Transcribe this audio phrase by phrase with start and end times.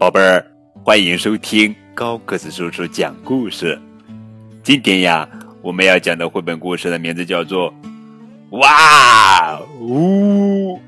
[0.00, 0.42] 宝贝儿，
[0.82, 3.78] 欢迎收听高个子叔叔讲故事。
[4.62, 5.28] 今天呀，
[5.60, 7.70] 我们要讲的绘本故事的名字叫做
[8.58, 10.80] 《哇呜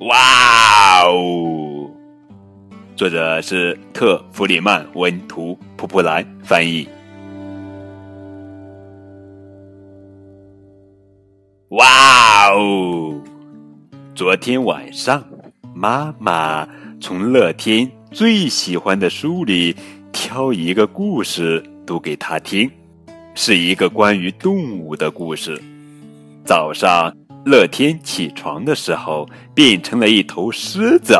[0.00, 1.88] 哇呜》，
[2.94, 6.86] 作者是特·弗里曼文图，普普兰翻译。
[11.70, 13.18] 哇哦！
[14.14, 15.24] 昨天晚上，
[15.74, 16.68] 妈妈
[17.00, 17.90] 从乐天。
[18.12, 19.74] 最喜欢的书里
[20.10, 22.68] 挑一个故事读给他听，
[23.36, 25.60] 是一个关于动物的故事。
[26.44, 31.16] 早上，乐天起床的时候变成了一头狮子。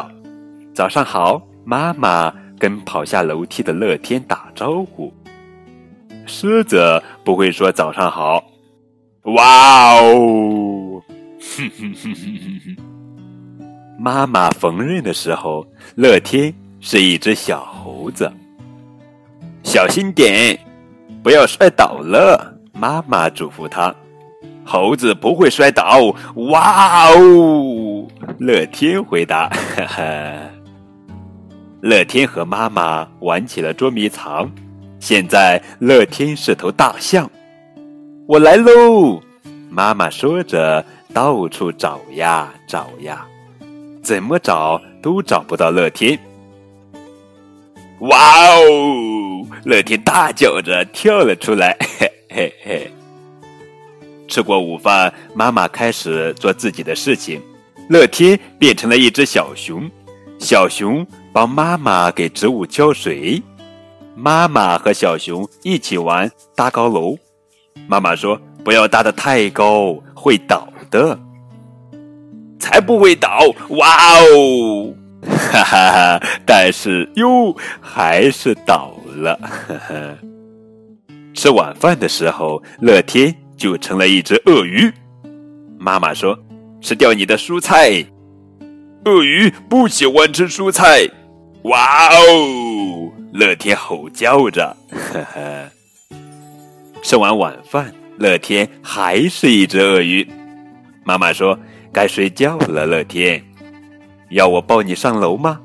[0.74, 5.12] 早上好，妈妈跟跑下楼梯的乐天打招呼。
[6.26, 8.42] 狮子不会说早上好。
[9.22, 11.00] 哇哦！
[11.38, 12.76] 哼哼哼哼哼哼。
[13.96, 16.52] 妈妈缝纫的时候，乐天。
[16.80, 18.30] 是一只小猴子，
[19.62, 20.58] 小心点，
[21.22, 22.54] 不要摔倒了。
[22.72, 23.94] 妈妈嘱咐他。
[24.64, 26.14] 猴子不会摔倒。
[26.50, 28.06] 哇哦！
[28.38, 29.48] 乐天回答。
[29.48, 30.02] 哈哈。
[31.82, 34.50] 乐天和妈妈玩起了捉迷藏。
[34.98, 37.30] 现在乐天是头大象。
[38.26, 39.20] 我来喽！
[39.68, 43.26] 妈妈说着，到处找呀找呀，
[44.02, 46.18] 怎么找都找不到乐天。
[48.00, 49.46] 哇哦！
[49.64, 52.90] 乐天大叫着跳了出来，嘿嘿嘿。
[54.26, 57.42] 吃过午饭，妈妈开始做自己的事情。
[57.88, 59.90] 乐天变成了一只小熊，
[60.38, 63.42] 小熊帮妈妈给植物浇水。
[64.14, 67.16] 妈妈和小熊一起玩搭高楼。
[67.86, 71.18] 妈妈说：“不要搭得太高，会倒的。”
[72.58, 73.40] 才不会倒！
[73.70, 74.94] 哇哦！
[75.50, 76.26] 哈哈哈！
[76.46, 79.38] 但是哟，还是倒了。
[79.68, 80.18] 呵呵。
[81.34, 84.92] 吃晚饭的时候，乐天就成了一只鳄鱼。
[85.78, 86.38] 妈妈说
[86.80, 88.04] ：“吃掉你的蔬菜。”
[89.06, 91.08] 鳄鱼不喜欢吃蔬菜。
[91.64, 93.10] 哇哦！
[93.32, 94.76] 乐天吼叫着。
[94.90, 95.70] 呵呵。
[97.02, 100.28] 吃完晚饭，乐天还是一只鳄鱼。
[101.02, 101.58] 妈妈说
[101.92, 103.42] ：“该睡觉了，乐天。”
[104.30, 105.60] 要我抱你上楼吗？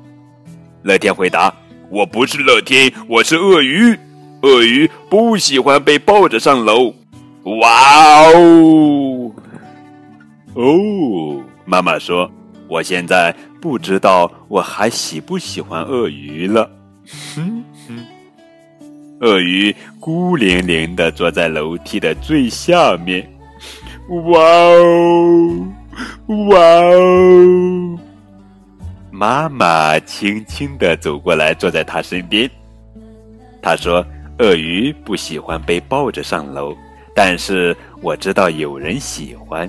[0.82, 1.52] 乐天回答
[1.90, 3.98] ：“我不是乐天，我是鳄鱼。
[4.42, 6.94] 鳄鱼不喜欢被抱着上楼。”
[7.60, 9.32] 哇哦！
[10.54, 12.30] 哦，妈妈说
[12.68, 16.70] ：“我现在不知道我还喜不喜欢鳄鱼了。”
[17.34, 18.04] 哼哼。
[19.20, 23.28] 鳄鱼孤零零的坐在楼梯的最下面。
[24.08, 25.66] 哇哦！
[26.48, 27.85] 哇哦！
[29.18, 32.50] 妈妈轻轻地走过来，坐在他身边。
[33.62, 34.06] 他说
[34.40, 36.76] ：“鳄鱼不喜欢被抱着上楼，
[37.14, 39.68] 但是我知道有人喜欢。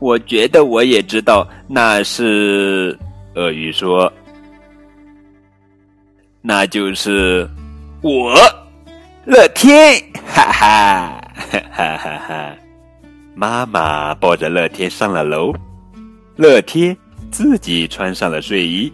[0.00, 2.98] 我觉得我也知道那是。”
[3.36, 4.12] 鳄鱼说
[6.42, 7.48] ：“那就是
[8.02, 8.34] 我，
[9.26, 9.94] 乐天。”
[10.26, 12.56] 哈哈哈哈哈哈！
[13.36, 15.54] 妈妈抱着乐天上了楼，
[16.34, 16.96] 乐天。
[17.34, 18.92] 自己穿上了睡衣，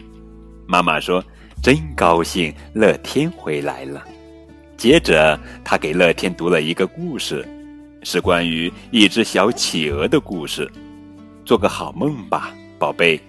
[0.67, 1.23] 妈妈说
[1.62, 4.03] ：“真高兴，乐天回来了。”
[4.78, 7.47] 接着，他给乐天读了一个故事，
[8.03, 10.67] 是关于一只小企鹅的故事。
[11.45, 13.21] 做个好梦吧，宝贝。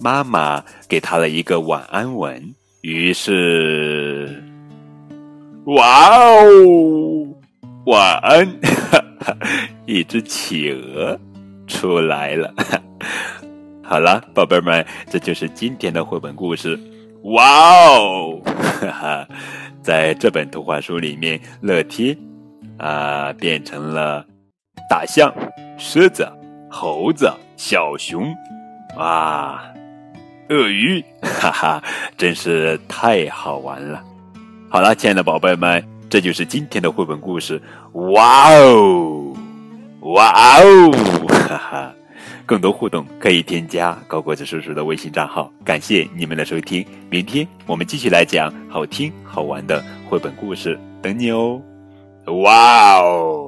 [0.00, 2.42] 妈妈给他了一个晚安吻。
[2.80, 4.42] 于是，
[5.66, 7.36] 哇哦，
[7.86, 8.52] 晚安！
[9.86, 11.16] 一只企鹅
[11.68, 12.52] 出来了。
[13.86, 16.78] 好了，宝贝们，这就是今天的绘本故事。
[17.24, 17.44] 哇
[17.86, 19.28] 哦，哈哈，
[19.82, 22.16] 在这本图画书里面，乐天
[22.78, 24.24] 啊变成了
[24.88, 25.32] 大象、
[25.78, 26.26] 狮子、
[26.70, 28.34] 猴子、小熊，
[28.96, 29.62] 哇，
[30.48, 31.82] 鳄鱼，哈哈，
[32.16, 34.02] 真是太好玩了。
[34.70, 37.60] 好了，亲爱的宝贝们，这就是今天的绘本故事。
[37.92, 39.36] 哇哦，
[40.00, 40.90] 哇哦，
[41.48, 41.94] 哈哈。
[42.46, 45.50] 更多互动可以添加高个子叔叔的微信账号。
[45.64, 51.60] 感谢你们的收听，明天我们继续来讲好听好玩的绘本故事，等你哦！
[52.42, 53.40] 哇哦！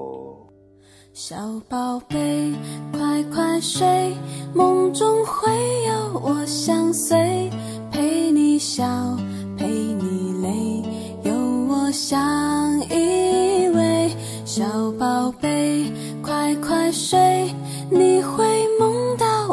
[1.13, 1.35] 小
[1.69, 2.53] 宝贝，
[2.93, 4.15] 快快睡，
[4.55, 5.51] 梦中会
[5.87, 7.51] 有我相随，
[7.91, 8.85] 陪你笑，
[9.57, 11.35] 陪你泪，有
[11.69, 14.11] 我相依偎。
[14.45, 14.65] 小
[14.99, 15.91] 宝贝，
[16.23, 17.51] 快快睡，
[17.91, 18.46] 你会。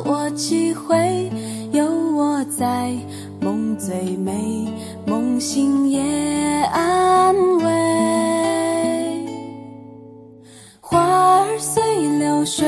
[0.06, 1.32] 我几回，
[1.72, 1.86] 有
[2.16, 2.92] 我在
[3.42, 3.64] 梦。
[3.76, 4.68] 最美，
[5.06, 6.00] 梦醒也
[6.72, 7.66] 安慰。
[10.80, 11.00] 花
[11.42, 11.84] 儿随
[12.18, 12.66] 流水，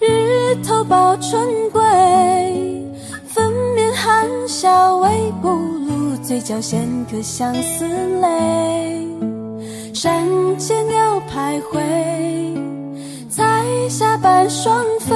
[0.00, 1.80] 日头抱春归。
[3.26, 5.08] 粉面含笑微
[5.40, 7.86] 不露，嘴角衔颗相思
[8.20, 9.08] 泪。
[9.94, 10.26] 山
[10.58, 11.80] 间鸟徘徊，
[13.84, 15.14] 月下伴双飞。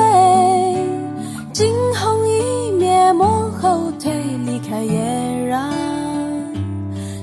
[1.55, 2.43] 惊鸿一
[2.73, 4.12] 瞥，莫后退，
[4.44, 5.73] 离开也让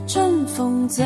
[0.08, 1.06] 春风醉。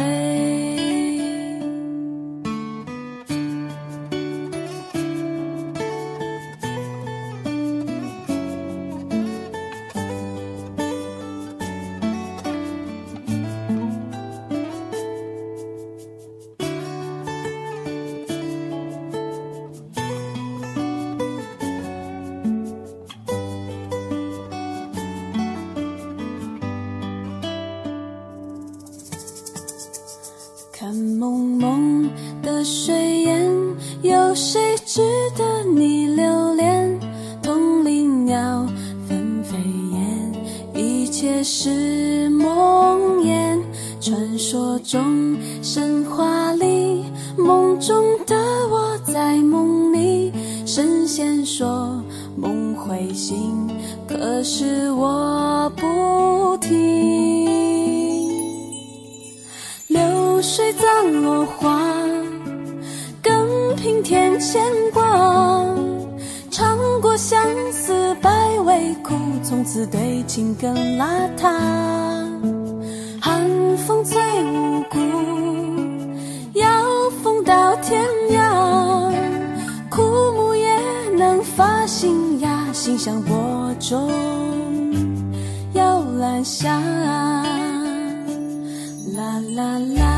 [31.69, 32.09] 梦
[32.41, 33.45] 的水烟，
[34.01, 35.01] 有谁值
[35.37, 36.99] 得你留恋？
[37.43, 38.65] 同林鸟
[39.07, 39.55] 纷飞
[39.91, 40.33] 燕，
[40.73, 43.59] 一切是梦魇。
[44.01, 47.03] 传说中，神话里，
[47.37, 48.35] 梦中的
[48.71, 50.33] 我在梦里。
[50.65, 52.01] 神仙说
[52.35, 53.67] 梦会醒，
[54.07, 55.85] 可是我不
[60.49, 61.79] 水葬落花，
[63.21, 65.03] 更平添牵挂。
[66.49, 67.39] 尝过相
[67.71, 69.13] 思百味苦，
[69.43, 71.05] 从此对情更邋
[71.37, 71.51] 遢。
[73.21, 74.97] 寒风催无故，
[76.59, 76.67] 要
[77.21, 79.13] 风到天涯。
[79.87, 80.75] 枯木也
[81.15, 83.35] 能发新芽，心像播
[83.79, 84.11] 种
[85.73, 86.81] 摇篮下。
[89.15, 90.08] 啦啦啦。